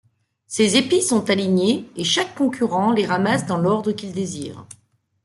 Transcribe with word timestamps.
Ces 0.47 0.77
épis 0.77 1.03
sont 1.03 1.29
alignés 1.29 1.87
et 1.95 2.03
chaque 2.03 2.33
concurrent 2.33 2.91
les 2.91 3.05
ramasse 3.05 3.45
dans 3.45 3.57
l'ordre 3.59 3.91
qu'il 3.91 4.13
désire. 4.13 4.65